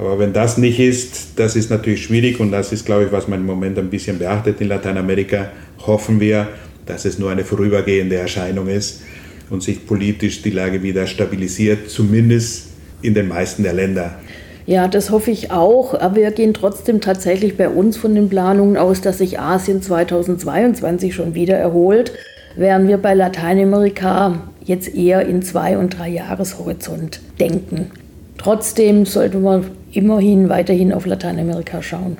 Aber 0.02 0.18
wenn 0.18 0.32
das 0.32 0.59
nicht 0.59 0.80
ist, 0.80 1.35
das 1.37 1.54
ist 1.54 1.71
natürlich 1.71 2.02
schwierig 2.02 2.40
und 2.40 2.50
das 2.50 2.73
ist, 2.73 2.85
glaube 2.85 3.04
ich, 3.04 3.12
was 3.12 3.28
man 3.28 3.38
im 3.38 3.47
Moment 3.47 3.78
ein 3.78 3.88
bisschen 3.88 4.18
beachtet 4.18 4.61
in 4.61 4.66
Lateinamerika. 4.66 5.52
Hoffen 5.87 6.18
wir, 6.18 6.49
dass 6.87 7.04
es 7.04 7.21
nur 7.21 7.30
eine 7.30 7.44
vorübergehende 7.44 8.16
Erscheinung 8.16 8.66
ist 8.66 9.02
und 9.49 9.62
sich 9.62 9.87
politisch 9.87 10.42
die 10.42 10.50
Lage 10.50 10.82
wieder 10.82 11.06
stabilisiert, 11.06 11.88
zumindest 11.88 12.71
in 13.00 13.14
den 13.14 13.28
meisten 13.28 13.62
der 13.62 13.75
Länder. 13.75 14.18
Ja, 14.66 14.88
das 14.88 15.11
hoffe 15.11 15.30
ich 15.30 15.52
auch. 15.52 15.94
Aber 15.94 16.16
wir 16.16 16.30
gehen 16.32 16.52
trotzdem 16.52 17.00
tatsächlich 17.00 17.56
bei 17.56 17.68
uns 17.68 17.97
von 17.97 18.16
den 18.16 18.28
Planungen 18.28 18.76
aus, 18.76 19.02
dass 19.02 19.18
sich 19.18 19.38
Asien 19.38 19.82
2022 19.82 21.14
schon 21.14 21.35
wieder 21.37 21.56
erholt 21.56 22.12
während 22.56 22.88
wir 22.88 22.99
bei 22.99 23.14
Lateinamerika 23.14 24.42
jetzt 24.64 24.94
eher 24.94 25.26
in 25.26 25.42
zwei- 25.42 25.78
und 25.78 25.99
drei 25.99 26.09
Jahreshorizont 26.09 27.21
denken. 27.40 27.90
Trotzdem 28.42 29.06
sollte 29.06 29.38
man 29.38 29.66
immerhin 29.92 30.49
weiterhin 30.49 30.92
auf 30.92 31.06
Lateinamerika 31.06 31.80
schauen. 31.82 32.16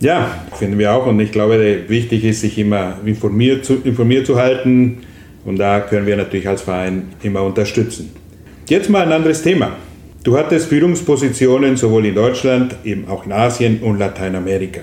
Ja, 0.00 0.36
finden 0.58 0.78
wir 0.78 0.92
auch. 0.92 1.06
Und 1.06 1.18
ich 1.20 1.32
glaube, 1.32 1.84
wichtig 1.88 2.24
ist, 2.24 2.42
sich 2.42 2.58
immer 2.58 2.98
informiert 3.06 3.64
zu, 3.64 3.76
informiert 3.84 4.26
zu 4.26 4.36
halten, 4.36 4.98
Und 5.44 5.58
da 5.58 5.80
können 5.80 6.06
wir 6.06 6.16
natürlich 6.16 6.46
als 6.48 6.62
Verein 6.62 7.08
immer 7.22 7.42
unterstützen. 7.42 8.10
Jetzt 8.68 8.88
mal 8.90 9.02
ein 9.02 9.12
anderes 9.12 9.42
Thema. 9.42 9.76
Du 10.22 10.36
hattest 10.36 10.68
Führungspositionen 10.68 11.76
sowohl 11.76 12.06
in 12.06 12.14
Deutschland, 12.14 12.76
eben 12.84 13.08
auch 13.08 13.26
in 13.26 13.32
Asien 13.32 13.80
und 13.80 13.98
Lateinamerika. 13.98 14.82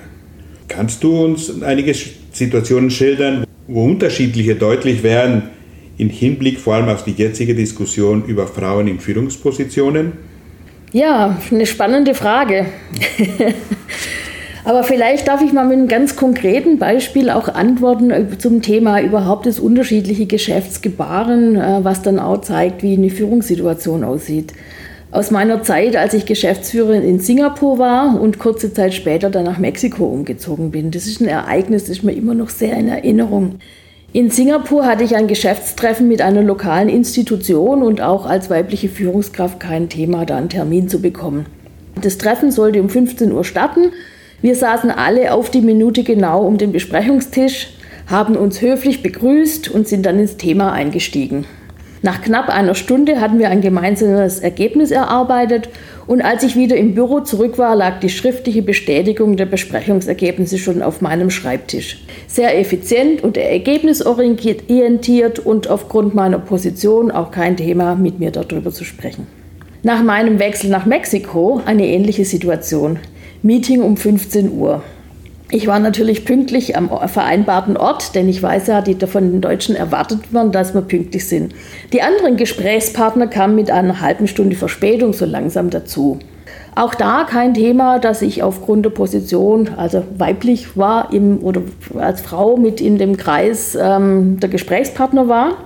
Kannst 0.67 1.01
du 1.03 1.23
uns 1.23 1.61
einige 1.63 1.95
Situationen 2.33 2.91
schildern, 2.91 3.45
wo 3.67 3.85
unterschiedliche 3.85 4.55
deutlich 4.55 5.01
werden 5.01 5.43
im 5.97 6.09
Hinblick 6.09 6.59
vor 6.59 6.75
allem 6.75 6.89
auf 6.89 7.05
die 7.05 7.11
jetzige 7.11 7.55
Diskussion 7.55 8.25
über 8.25 8.47
Frauen 8.47 8.87
in 8.87 8.99
Führungspositionen? 8.99 10.28
Ja, 10.91 11.37
eine 11.51 11.65
spannende 11.65 12.15
Frage. 12.15 12.65
Aber 14.65 14.83
vielleicht 14.83 15.27
darf 15.27 15.41
ich 15.41 15.53
mal 15.53 15.65
mit 15.65 15.77
einem 15.77 15.87
ganz 15.87 16.15
konkreten 16.15 16.77
Beispiel 16.79 17.29
auch 17.29 17.47
antworten 17.47 18.11
zum 18.39 18.61
Thema 18.61 19.01
überhaupt 19.01 19.45
das 19.45 19.59
unterschiedliche 19.59 20.25
Geschäftsgebaren, 20.25 21.55
äh, 21.55 21.79
was 21.83 22.01
dann 22.01 22.19
auch 22.19 22.41
zeigt, 22.41 22.83
wie 22.83 22.93
eine 22.93 23.09
Führungssituation 23.09 24.03
aussieht. 24.03 24.53
Aus 25.11 25.31
meiner 25.31 25.63
Zeit, 25.63 25.95
als 25.95 26.13
ich 26.13 26.27
Geschäftsführerin 26.27 27.03
in 27.03 27.19
Singapur 27.19 27.79
war 27.79 28.21
und 28.21 28.37
kurze 28.37 28.71
Zeit 28.73 28.93
später 28.93 29.31
dann 29.31 29.45
nach 29.45 29.57
Mexiko 29.57 30.05
umgezogen 30.05 30.69
bin. 30.69 30.91
Das 30.91 31.07
ist 31.07 31.19
ein 31.19 31.27
Ereignis, 31.27 31.83
das 31.83 31.97
ist 31.97 32.03
mir 32.03 32.11
immer 32.11 32.35
noch 32.35 32.49
sehr 32.49 32.77
in 32.77 32.89
Erinnerung. 32.89 33.55
In 34.11 34.31
Singapur 34.31 34.87
hatte 34.87 35.03
ich 35.03 35.15
ein 35.15 35.27
Geschäftstreffen 35.27 36.07
mit 36.07 36.21
einer 36.23 36.41
lokalen 36.41 36.89
Institution 36.89 37.83
und 37.83 38.01
auch 38.01 38.25
als 38.25 38.49
weibliche 38.49 38.89
Führungskraft 38.89 39.59
kein 39.59 39.87
Thema, 39.87 40.25
da 40.25 40.37
einen 40.37 40.49
Termin 40.49 40.89
zu 40.89 40.99
bekommen. 40.99 41.45
Das 42.01 42.17
Treffen 42.17 42.51
sollte 42.51 42.81
um 42.81 42.89
15 42.89 43.31
Uhr 43.31 43.43
starten. 43.43 43.91
Wir 44.41 44.55
saßen 44.55 44.89
alle 44.89 45.31
auf 45.31 45.51
die 45.51 45.61
Minute 45.61 46.03
genau 46.03 46.43
um 46.43 46.57
den 46.57 46.71
Besprechungstisch, 46.71 47.67
haben 48.07 48.35
uns 48.35 48.61
höflich 48.61 49.03
begrüßt 49.03 49.69
und 49.69 49.87
sind 49.87 50.07
dann 50.07 50.19
ins 50.19 50.37
Thema 50.37 50.71
eingestiegen. 50.73 51.45
Nach 52.01 52.21
knapp 52.21 52.47
einer 52.47 52.75
Stunde 52.75 53.19
hatten 53.19 53.39
wir 53.39 53.49
ein 53.49 53.59
gemeinsames 53.59 54.39
Ergebnis 54.39 54.89
erarbeitet 54.89 55.67
und 56.07 56.21
als 56.21 56.43
ich 56.43 56.55
wieder 56.55 56.77
im 56.77 56.95
Büro 56.95 57.19
zurück 57.19 57.57
war, 57.57 57.75
lag 57.75 57.99
die 57.99 58.09
schriftliche 58.09 58.61
Bestätigung 58.61 59.35
der 59.35 59.45
Besprechungsergebnisse 59.45 60.57
schon 60.57 60.81
auf 60.81 61.01
meinem 61.01 61.29
Schreibtisch. 61.29 62.01
Sehr 62.27 62.57
effizient 62.57 63.21
und 63.21 63.35
ergebnisorientiert 63.35 65.39
und 65.39 65.69
aufgrund 65.69 66.15
meiner 66.15 66.39
Position 66.39 67.11
auch 67.11 67.31
kein 67.31 67.57
Thema, 67.57 67.95
mit 67.95 68.19
mir 68.19 68.31
darüber 68.31 68.71
zu 68.71 68.85
sprechen. 68.85 69.27
Nach 69.83 70.01
meinem 70.01 70.39
Wechsel 70.39 70.69
nach 70.69 70.85
Mexiko 70.85 71.61
eine 71.65 71.85
ähnliche 71.85 72.25
Situation. 72.25 72.99
Meeting 73.41 73.81
um 73.81 73.97
15 73.97 74.51
Uhr. 74.51 74.83
Ich 75.51 75.65
war 75.65 75.79
natürlich 75.79 76.25
pünktlich 76.25 76.77
am 76.77 76.89
vereinbarten 77.07 77.75
Ort, 77.75 78.13
denn 78.13 78.29
ich 78.29 78.41
weiß 78.41 78.67
ja, 78.67 78.81
die 78.81 78.95
von 79.07 79.31
den 79.31 79.41
Deutschen 79.41 79.75
erwartet 79.75 80.31
werden, 80.31 80.51
dass 80.51 80.75
wir 80.75 80.81
pünktlich 80.81 81.27
sind. 81.27 81.55
Die 81.91 82.03
anderen 82.03 82.37
Gesprächspartner 82.37 83.25
kamen 83.25 83.55
mit 83.55 83.71
einer 83.71 83.99
halben 83.99 84.27
Stunde 84.27 84.55
Verspätung 84.55 85.13
so 85.13 85.25
langsam 85.25 85.71
dazu. 85.71 86.19
Auch 86.75 86.93
da 86.93 87.23
kein 87.23 87.55
Thema, 87.55 87.97
dass 87.97 88.21
ich 88.21 88.43
aufgrund 88.43 88.85
der 88.85 88.91
Position, 88.91 89.71
also 89.75 90.03
weiblich 90.17 90.77
war 90.77 91.11
im, 91.11 91.39
oder 91.43 91.63
als 91.97 92.21
Frau 92.21 92.55
mit 92.55 92.79
in 92.79 92.99
dem 92.99 93.17
Kreis 93.17 93.75
ähm, 93.79 94.39
der 94.39 94.49
Gesprächspartner 94.49 95.27
war. 95.27 95.57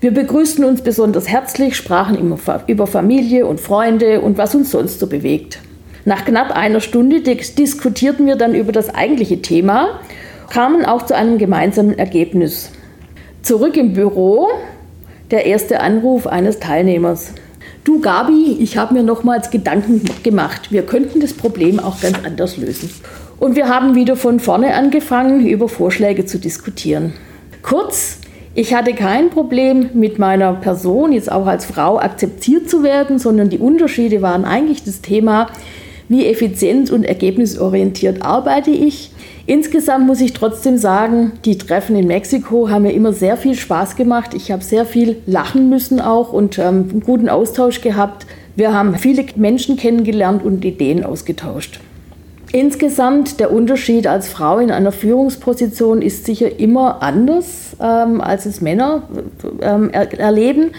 Wir 0.00 0.12
begrüßten 0.12 0.64
uns 0.64 0.80
besonders 0.80 1.28
herzlich, 1.28 1.76
sprachen 1.76 2.18
immer 2.18 2.38
über 2.68 2.86
Familie 2.86 3.46
und 3.46 3.60
Freunde 3.60 4.22
und 4.22 4.38
was 4.38 4.54
uns 4.54 4.70
sonst 4.70 4.98
so 4.98 5.06
bewegt. 5.06 5.58
Nach 6.06 6.24
knapp 6.24 6.52
einer 6.52 6.78
Stunde 6.78 7.20
diskutierten 7.20 8.26
wir 8.26 8.36
dann 8.36 8.54
über 8.54 8.70
das 8.70 8.94
eigentliche 8.94 9.42
Thema, 9.42 9.98
kamen 10.50 10.84
auch 10.84 11.04
zu 11.04 11.16
einem 11.16 11.36
gemeinsamen 11.36 11.98
Ergebnis. 11.98 12.70
Zurück 13.42 13.76
im 13.76 13.92
Büro 13.92 14.46
der 15.32 15.46
erste 15.46 15.80
Anruf 15.80 16.28
eines 16.28 16.60
Teilnehmers. 16.60 17.32
Du 17.82 18.00
Gabi, 18.00 18.56
ich 18.60 18.76
habe 18.76 18.94
mir 18.94 19.02
nochmals 19.02 19.50
Gedanken 19.50 20.00
gemacht. 20.22 20.70
Wir 20.70 20.82
könnten 20.82 21.18
das 21.18 21.32
Problem 21.32 21.80
auch 21.80 22.00
ganz 22.00 22.18
anders 22.24 22.56
lösen. 22.56 22.88
Und 23.40 23.56
wir 23.56 23.68
haben 23.68 23.96
wieder 23.96 24.14
von 24.14 24.38
vorne 24.38 24.74
angefangen, 24.74 25.44
über 25.44 25.68
Vorschläge 25.68 26.24
zu 26.24 26.38
diskutieren. 26.38 27.14
Kurz, 27.62 28.18
ich 28.54 28.74
hatte 28.74 28.94
kein 28.94 29.30
Problem 29.30 29.90
mit 29.94 30.20
meiner 30.20 30.54
Person, 30.54 31.10
jetzt 31.10 31.32
auch 31.32 31.46
als 31.46 31.64
Frau 31.64 31.98
akzeptiert 31.98 32.70
zu 32.70 32.84
werden, 32.84 33.18
sondern 33.18 33.50
die 33.50 33.58
Unterschiede 33.58 34.22
waren 34.22 34.44
eigentlich 34.44 34.84
das 34.84 35.00
Thema, 35.00 35.48
wie 36.08 36.26
effizient 36.26 36.90
und 36.90 37.04
ergebnisorientiert 37.04 38.22
arbeite 38.22 38.70
ich. 38.70 39.10
Insgesamt 39.46 40.06
muss 40.06 40.20
ich 40.20 40.32
trotzdem 40.32 40.76
sagen, 40.76 41.32
die 41.44 41.56
Treffen 41.56 41.96
in 41.96 42.08
Mexiko 42.08 42.68
haben 42.68 42.82
mir 42.82 42.92
immer 42.92 43.12
sehr 43.12 43.36
viel 43.36 43.54
Spaß 43.54 43.94
gemacht. 43.94 44.34
Ich 44.34 44.50
habe 44.50 44.64
sehr 44.64 44.84
viel 44.84 45.16
lachen 45.26 45.68
müssen 45.68 46.00
auch 46.00 46.32
und 46.32 46.58
ähm, 46.58 46.88
einen 46.90 47.02
guten 47.04 47.28
Austausch 47.28 47.80
gehabt. 47.80 48.26
Wir 48.56 48.72
haben 48.72 48.96
viele 48.96 49.24
Menschen 49.36 49.76
kennengelernt 49.76 50.44
und 50.44 50.64
Ideen 50.64 51.04
ausgetauscht. 51.04 51.78
Insgesamt 52.52 53.38
der 53.38 53.52
Unterschied 53.52 54.06
als 54.06 54.28
Frau 54.28 54.58
in 54.58 54.70
einer 54.70 54.92
Führungsposition 54.92 56.00
ist 56.00 56.24
sicher 56.24 56.58
immer 56.58 57.02
anders, 57.02 57.76
ähm, 57.80 58.20
als 58.20 58.46
es 58.46 58.60
Männer 58.60 59.02
ähm, 59.60 59.90
er 59.92 60.18
erleben. 60.18 60.70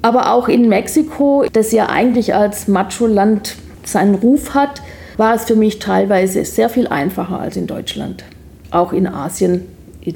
Aber 0.00 0.32
auch 0.32 0.48
in 0.48 0.68
Mexiko, 0.68 1.44
das 1.52 1.72
ja 1.72 1.86
eigentlich 1.86 2.34
als 2.34 2.68
Macho-Land 2.68 3.56
seinen 3.90 4.14
Ruf 4.14 4.54
hat, 4.54 4.82
war 5.16 5.34
es 5.34 5.44
für 5.44 5.56
mich 5.56 5.78
teilweise 5.78 6.44
sehr 6.44 6.68
viel 6.68 6.86
einfacher 6.86 7.40
als 7.40 7.56
in 7.56 7.66
Deutschland. 7.66 8.24
Auch 8.70 8.92
in 8.92 9.06
Asien 9.06 9.62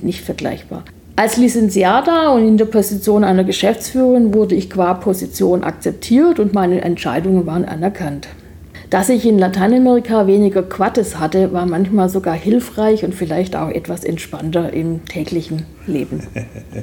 nicht 0.01 0.23
vergleichbar. 0.23 0.85
Als 1.17 1.37
Lizenziata 1.37 2.31
und 2.31 2.49
in 2.49 2.57
der 2.57 2.65
Position 2.65 3.25
einer 3.25 3.45
Geschäftsführerin 3.45 4.33
wurde 4.33 4.55
ich 4.55 4.71
qua 4.71 4.95
Position 4.95 5.63
akzeptiert 5.63 6.41
und 6.41 6.55
meine 6.55 6.81
Entscheidungen 6.81 7.45
waren 7.45 7.67
anerkannt. 7.67 8.29
Dass 8.89 9.09
ich 9.09 9.27
in 9.27 9.39
Lateinamerika 9.39 10.27
weniger 10.27 10.63
Quattes 10.63 11.19
hatte, 11.19 11.53
war 11.53 11.65
manchmal 11.65 12.11
sogar 12.11 12.35
hilfreich 12.35 13.05
und 13.05 13.15
vielleicht 13.15 13.57
auch 13.57 13.71
etwas 13.71 14.05
entspannter 14.05 14.73
im 14.73 15.05
täglichen 15.07 15.65
Leben. 15.87 16.21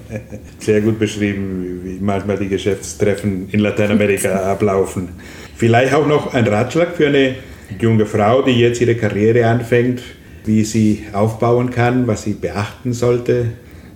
Sehr 0.60 0.81
gut 0.81 0.98
beschrieben, 0.98 1.81
wie 1.84 2.00
manchmal 2.00 2.38
die 2.38 2.50
Geschäftstreffen 2.50 3.50
in 3.51 3.60
Lateinamerika 3.60 4.29
ablaufen. 4.51 5.10
Vielleicht 5.59 5.93
auch 5.93 6.07
noch 6.07 6.33
ein 6.33 6.47
Ratschlag 6.47 6.95
für 6.95 7.07
eine 7.07 7.35
junge 7.81 8.05
Frau, 8.05 8.41
die 8.41 8.57
jetzt 8.57 8.79
ihre 8.79 8.95
Karriere 8.95 9.45
anfängt, 9.45 10.01
wie 10.45 10.63
sie 10.63 11.03
aufbauen 11.11 11.69
kann, 11.69 12.07
was 12.07 12.23
sie 12.23 12.31
beachten 12.31 12.93
sollte. 12.93 13.47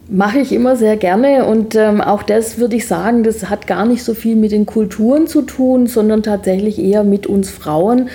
Mache 0.09 0.39
ich 0.39 0.51
immer 0.51 0.75
sehr 0.75 0.97
gerne 0.97 1.45
und 1.45 1.75
ähm, 1.75 2.01
auch 2.01 2.21
das 2.23 2.57
würde 2.57 2.75
ich 2.75 2.85
sagen, 2.85 3.23
das 3.23 3.49
hat 3.49 3.65
gar 3.65 3.85
nicht 3.85 4.03
so 4.03 4.13
viel 4.13 4.35
mit 4.35 4.51
den 4.51 4.65
Kulturen 4.65 5.25
zu 5.25 5.41
tun, 5.41 5.87
sondern 5.87 6.21
tatsächlich 6.21 6.79
eher 6.79 7.05
mit 7.05 7.27
uns 7.27 7.49
Frauen. 7.49 8.09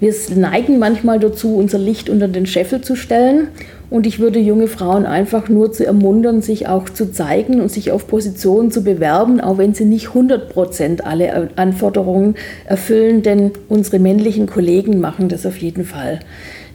Wir 0.00 0.14
neigen 0.36 0.78
manchmal 0.78 1.18
dazu, 1.18 1.56
unser 1.56 1.78
Licht 1.78 2.08
unter 2.08 2.28
den 2.28 2.46
Scheffel 2.46 2.82
zu 2.82 2.94
stellen 2.94 3.48
und 3.90 4.06
ich 4.06 4.20
würde 4.20 4.38
junge 4.38 4.68
Frauen 4.68 5.06
einfach 5.06 5.48
nur 5.48 5.72
zu 5.72 5.84
ermuntern, 5.84 6.40
sich 6.40 6.68
auch 6.68 6.88
zu 6.88 7.10
zeigen 7.10 7.60
und 7.60 7.70
sich 7.70 7.90
auf 7.90 8.06
Positionen 8.06 8.70
zu 8.70 8.84
bewerben, 8.84 9.40
auch 9.40 9.58
wenn 9.58 9.74
sie 9.74 9.86
nicht 9.86 10.08
100 10.08 10.50
Prozent 10.50 11.04
alle 11.04 11.50
Anforderungen 11.56 12.36
erfüllen, 12.66 13.22
denn 13.22 13.52
unsere 13.68 13.98
männlichen 13.98 14.46
Kollegen 14.46 15.00
machen 15.00 15.28
das 15.28 15.46
auf 15.46 15.56
jeden 15.56 15.84
Fall. 15.84 16.20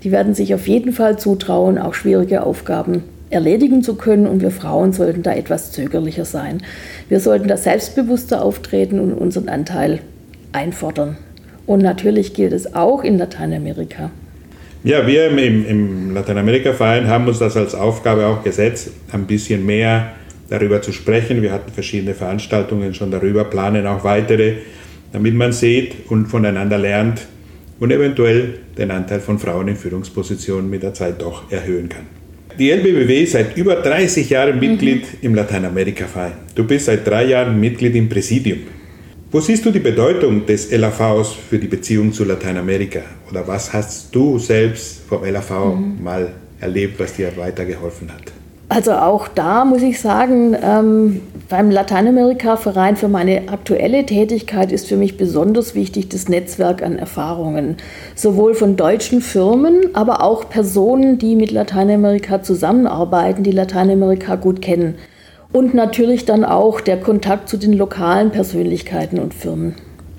Die 0.03 0.12
werden 0.12 0.34
sich 0.34 0.53
auf 0.53 0.68
jeden 0.68 0.92
Fall 0.92 1.18
zutrauen, 1.18 1.77
auch 1.77 1.94
schwierige 1.94 2.44
Aufgaben 2.44 3.03
erledigen 3.30 3.84
zu 3.84 3.96
können 3.96 4.27
und 4.27 4.42
wir 4.42 4.51
Frauen 4.51 4.92
sollten 4.92 5.24
da 5.24 5.34
etwas 5.34 5.72
zögerlicher 5.72 6.25
sein. 6.25 6.62
Wir 7.10 7.20
sollten 7.20 7.48
da 7.48 7.58
selbstbewusster 7.58 8.44
auftreten 8.44 9.00
und 9.00 9.13
unseren 9.13 9.50
Anteil 9.50 10.00
einfordern. 10.51 11.18
Und 11.65 11.82
natürlich 11.82 12.34
gilt 12.34 12.53
es 12.53 12.74
auch 12.74 13.03
in 13.03 13.17
Lateinamerika. 13.17 14.12
Ja, 14.84 15.08
wir 15.08 15.27
im, 15.27 15.65
im 15.65 16.13
Lateinamerika-Verein 16.13 17.08
haben 17.08 17.27
uns 17.27 17.39
das 17.39 17.55
als 17.55 17.74
Aufgabe 17.74 18.27
auch 18.27 18.43
gesetzt, 18.43 18.91
ein 19.12 19.25
bisschen 19.25 19.65
mehr 19.65 20.12
darüber 20.50 20.82
zu 20.82 20.91
sprechen. 20.91 21.41
Wir 21.41 21.53
hatten 21.53 21.72
verschiedene 21.72 22.13
Veranstaltungen 22.13 22.93
schon 22.93 23.10
darüber, 23.10 23.46
planen 23.46 23.88
auch 23.88 24.03
weitere, 24.03 24.55
damit 25.13 25.36
man 25.36 25.53
sieht 25.53 26.10
und 26.10 26.27
voneinander 26.27 26.77
lernt 26.77 27.22
und 27.79 27.91
eventuell 27.91 28.55
den 28.77 28.91
Anteil 28.91 29.22
von 29.22 29.39
Frauen 29.39 29.70
in 29.70 29.77
Führungspositionen 29.77 30.70
mit 30.70 30.84
der 30.84 30.93
Zeit 30.93 31.22
doch 31.22 31.50
erhöhen 31.50 31.88
kann. 31.88 32.05
Die 32.60 32.70
LBBW 32.70 33.24
ist 33.24 33.32
seit 33.32 33.58
über 33.58 33.75
30 33.75 34.29
Jahren 34.29 34.60
Mitglied 34.60 35.01
mhm. 35.01 35.17
im 35.22 35.36
Lateinamerika-Verein. 35.36 36.34
Du 36.53 36.65
bist 36.65 36.86
seit 36.86 37.08
drei 37.08 37.25
Jahren 37.25 37.60
Mitglied 37.60 37.96
im 37.96 38.10
Präsidium. 38.10 38.60
Wo 39.34 39.40
siehst 39.40 39.66
du 39.66 39.72
die 39.72 39.80
Bedeutung 39.80 40.46
des 40.46 40.70
LAVs 40.72 41.34
für 41.50 41.58
die 41.58 41.66
Beziehung 41.68 42.13
zu 42.13 42.24
Lateinamerika? 42.24 43.00
Oder 43.32 43.48
was 43.48 43.74
hast 43.74 44.13
du 44.13 44.38
selbst 44.38 45.02
vom 45.10 45.25
LAV 45.25 45.50
mhm. 45.50 46.04
mal 46.04 46.34
erlebt, 46.62 47.00
was 47.00 47.13
dir 47.13 47.36
weitergeholfen 47.36 48.13
hat? 48.13 48.32
Also 48.70 48.92
auch 48.92 49.28
da 49.28 49.66
muss 49.66 49.82
ich 49.82 50.00
sagen, 50.00 50.56
ähm, 50.63 51.22
beim 51.50 51.72
Lateinamerika-Verein 51.72 52.96
für 52.96 53.08
meine 53.08 53.50
aktuelle 53.50 54.06
Tätigkeit 54.06 54.72
ist 54.72 54.88
für 54.88 54.98
mich 54.98 55.18
besonders 55.18 55.74
wichtig 55.74 56.10
das 56.10 56.30
Netzwerk 56.30 56.84
an 56.84 57.00
Erfahrungen. 57.00 57.78
Sowohl 58.13 58.54
von 58.54 58.75
deutschen 58.75 59.20
Firmen, 59.22 59.96
aber 59.96 60.22
auch 60.22 60.48
Personen, 60.48 61.18
die 61.18 61.36
mit 61.36 61.50
Lateinamerika 61.50 62.44
zusammenarbeiten, 62.44 63.42
die 63.42 63.52
Lateinamerika 63.52 64.36
gut 64.36 64.62
kennen. 64.62 64.94
Und 65.54 65.74
natürlich 65.74 66.26
dann 66.26 66.44
auch 66.44 66.82
der 66.82 67.00
Kontakt 67.00 67.48
zu 67.48 67.58
den 67.58 67.72
lokalen 67.72 68.32
Persönlichkeiten 68.32 69.20
und 69.20 69.34
Firmen. 69.34 69.76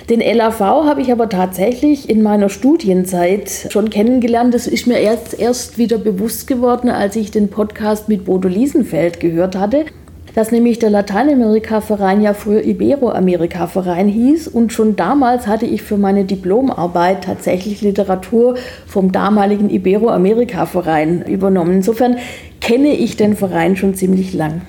Den 0.08 0.20
LAV 0.20 0.60
habe 0.60 1.00
ich 1.00 1.10
aber 1.12 1.28
tatsächlich 1.28 2.08
in 2.08 2.22
meiner 2.22 2.50
Studienzeit 2.50 3.68
schon 3.70 3.90
kennengelernt. 3.90 4.52
Das 4.54 4.66
ist 4.66 4.86
mir 4.86 4.98
erst, 4.98 5.38
erst 5.38 5.78
wieder 5.78 5.98
bewusst 5.98 6.46
geworden, 6.46 6.90
als 6.90 7.16
ich 7.16 7.30
den 7.30 7.48
Podcast 7.48 8.08
mit 8.08 8.26
Bodo 8.26 8.48
Liesenfeld 8.48 9.20
gehört 9.20 9.56
hatte 9.56 9.86
dass 10.34 10.50
nämlich 10.50 10.80
der 10.80 10.90
Lateinamerika-Verein 10.90 12.20
ja 12.20 12.34
früher 12.34 12.64
Iberoamerika-Verein 12.64 14.08
hieß. 14.08 14.48
Und 14.48 14.72
schon 14.72 14.96
damals 14.96 15.46
hatte 15.46 15.66
ich 15.66 15.82
für 15.82 15.96
meine 15.96 16.24
Diplomarbeit 16.24 17.24
tatsächlich 17.24 17.82
Literatur 17.82 18.56
vom 18.86 19.12
damaligen 19.12 19.70
Iberoamerika-Verein 19.70 21.22
übernommen. 21.22 21.74
Insofern 21.74 22.16
kenne 22.60 22.94
ich 22.94 23.16
den 23.16 23.36
Verein 23.36 23.76
schon 23.76 23.94
ziemlich 23.94 24.34
lang. 24.34 24.62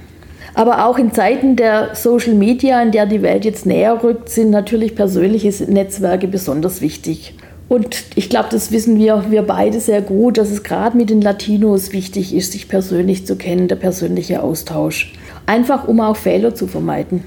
Aber 0.56 0.86
auch 0.86 0.98
in 0.98 1.12
Zeiten 1.12 1.58
der 1.58 1.96
Social 1.96 2.34
Media, 2.34 2.82
in 2.82 2.92
der 2.92 3.06
die 3.06 3.22
Welt 3.22 3.44
jetzt 3.44 3.66
näher 3.66 4.02
rückt, 4.02 4.30
sind 4.30 4.50
natürlich 4.50 4.96
persönliche 4.96 5.52
Netzwerke 5.66 6.30
besonders 6.30 6.80
wichtig. 6.80 7.36
Und 7.68 8.04
ich 8.16 8.30
glaube, 8.30 8.48
das 8.52 8.72
wissen 8.72 8.98
wir, 8.98 9.26
wir 9.30 9.42
beide 9.42 9.80
sehr 9.80 10.02
gut, 10.02 10.38
dass 10.38 10.52
es 10.52 10.64
gerade 10.64 10.96
mit 10.96 11.10
den 11.10 11.22
Latinos 11.22 11.92
wichtig 11.92 12.34
ist, 12.34 12.54
sich 12.54 12.70
persönlich 12.70 13.26
zu 13.26 13.36
kennen, 13.36 13.68
der 13.68 13.76
persönliche 13.76 14.42
Austausch. 14.42 15.14
Einfach 15.46 15.88
um 15.88 16.00
auch 16.00 16.16
Fehler 16.16 16.56
zu 16.56 16.68
vermeiden. 16.68 17.24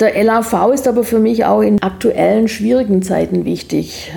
Der 0.00 0.22
LAV 0.24 0.72
ist 0.72 0.88
aber 0.88 1.04
für 1.04 1.20
mich 1.20 1.44
auch 1.44 1.60
in 1.60 1.80
aktuellen 1.82 2.48
schwierigen 2.48 3.02
Zeiten 3.02 3.44
wichtig. 3.44 4.12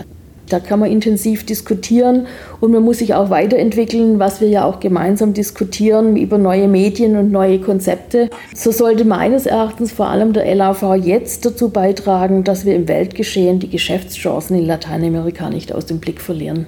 Da 0.50 0.60
kann 0.60 0.80
man 0.80 0.90
intensiv 0.90 1.46
diskutieren 1.46 2.28
und 2.62 2.72
man 2.72 2.84
muss 2.84 3.00
sich 3.00 3.14
auch 3.14 3.30
weiterentwickeln, 3.30 4.18
was 4.20 4.40
wir 4.40 4.48
ja 4.48 4.64
auch 4.64 4.80
gemeinsam 4.80 5.34
diskutieren 5.34 6.16
über 6.16 6.38
neue 6.38 6.68
Medien 6.68 7.18
und 7.18 7.32
neue 7.32 7.60
Konzepte. 7.60 8.30
So 8.56 8.72
sollte 8.72 9.04
meines 9.04 9.46
Erachtens 9.46 9.92
vor 9.92 10.08
allem 10.08 10.32
der 10.34 10.54
LAV 10.56 10.96
jetzt 10.96 11.46
dazu 11.46 11.70
beitragen, 11.70 12.44
dass 12.44 12.66
wir 12.66 12.76
im 12.76 12.88
Weltgeschehen 12.88 13.60
die 13.60 13.70
Geschäftschancen 13.70 14.58
in 14.58 14.66
Lateinamerika 14.66 15.50
nicht 15.50 15.74
aus 15.74 15.86
dem 15.86 16.00
Blick 16.00 16.22
verlieren. 16.22 16.66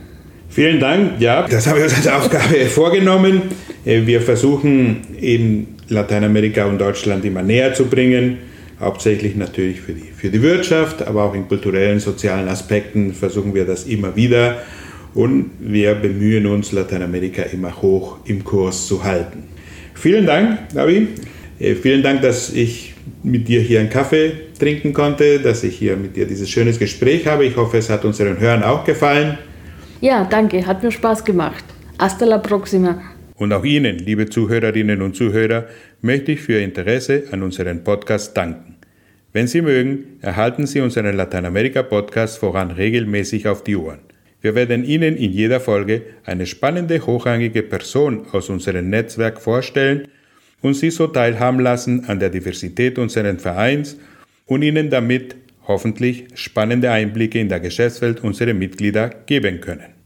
Vielen 0.49 0.79
Dank. 0.79 1.19
Ja, 1.19 1.47
das 1.47 1.67
haben 1.67 1.77
wir 1.77 1.83
uns 1.83 1.95
als 1.95 2.07
Aufgabe 2.07 2.55
vorgenommen. 2.69 3.43
Wir 3.85 4.21
versuchen 4.21 5.01
eben 5.21 5.75
Lateinamerika 5.87 6.65
und 6.65 6.79
Deutschland 6.81 7.23
immer 7.23 7.43
näher 7.43 7.73
zu 7.73 7.85
bringen 7.85 8.48
hauptsächlich 8.79 9.35
natürlich 9.35 9.81
für 9.81 9.93
die, 9.93 10.11
für 10.15 10.29
die 10.29 10.41
Wirtschaft, 10.41 11.05
aber 11.05 11.23
auch 11.23 11.33
in 11.33 11.47
kulturellen, 11.47 11.99
sozialen 11.99 12.47
Aspekten 12.47 13.13
versuchen 13.13 13.53
wir 13.53 13.65
das 13.65 13.85
immer 13.85 14.15
wieder 14.15 14.59
und 15.13 15.51
wir 15.59 15.95
bemühen 15.95 16.45
uns, 16.45 16.71
Lateinamerika 16.71 17.43
immer 17.43 17.81
hoch 17.81 18.17
im 18.25 18.43
Kurs 18.43 18.87
zu 18.87 19.03
halten. 19.03 19.43
Vielen 19.95 20.25
Dank, 20.25 20.69
Davi. 20.73 21.07
Äh, 21.59 21.75
vielen 21.75 22.03
Dank, 22.03 22.21
dass 22.21 22.53
ich 22.53 22.93
mit 23.23 23.47
dir 23.47 23.61
hier 23.61 23.81
einen 23.81 23.89
Kaffee 23.89 24.31
trinken 24.57 24.93
konnte, 24.93 25.39
dass 25.39 25.63
ich 25.63 25.77
hier 25.77 25.97
mit 25.97 26.15
dir 26.15 26.25
dieses 26.25 26.49
schönes 26.49 26.79
Gespräch 26.79 27.27
habe. 27.27 27.45
Ich 27.45 27.57
hoffe, 27.57 27.77
es 27.77 27.89
hat 27.89 28.05
unseren 28.05 28.39
Hörern 28.39 28.63
auch 28.63 28.85
gefallen. 28.85 29.37
Ja, 29.99 30.23
danke, 30.23 30.65
hat 30.65 30.83
mir 30.83 30.91
Spaß 30.91 31.25
gemacht. 31.25 31.63
Hasta 31.97 32.25
la 32.25 32.37
próxima. 32.37 33.01
Und 33.39 33.53
auch 33.53 33.63
Ihnen, 33.63 33.97
liebe 33.99 34.29
Zuhörerinnen 34.29 35.01
und 35.01 35.15
Zuhörer, 35.15 35.65
möchte 36.01 36.33
ich 36.33 36.41
für 36.41 36.53
Ihr 36.59 36.61
Interesse 36.61 37.23
an 37.31 37.41
unserem 37.41 37.85
Podcast 37.85 38.35
danken. 38.35 38.75
Wenn 39.31 39.47
Sie 39.47 39.61
mögen, 39.61 40.19
erhalten 40.21 40.67
Sie 40.67 40.81
unseren 40.81 41.15
Lateinamerika-Podcast 41.15 42.37
voran 42.37 42.71
regelmäßig 42.71 43.47
auf 43.47 43.63
die 43.63 43.77
Ohren. 43.77 43.99
Wir 44.41 44.55
werden 44.55 44.83
Ihnen 44.83 45.15
in 45.15 45.31
jeder 45.31 45.61
Folge 45.61 46.01
eine 46.25 46.45
spannende, 46.45 47.05
hochrangige 47.05 47.63
Person 47.63 48.25
aus 48.33 48.49
unserem 48.49 48.89
Netzwerk 48.89 49.39
vorstellen 49.39 50.09
und 50.61 50.73
Sie 50.73 50.89
so 50.89 51.07
teilhaben 51.07 51.61
lassen 51.61 52.05
an 52.09 52.19
der 52.19 52.31
Diversität 52.31 52.99
unseres 52.99 53.41
Vereins 53.41 53.97
und 54.47 54.63
Ihnen 54.63 54.89
damit 54.89 55.37
hoffentlich 55.65 56.25
spannende 56.33 56.91
Einblicke 56.91 57.39
in 57.39 57.47
der 57.47 57.61
Geschäftswelt 57.61 58.21
unserer 58.21 58.53
Mitglieder 58.53 59.11
geben 59.27 59.61
können. 59.61 59.98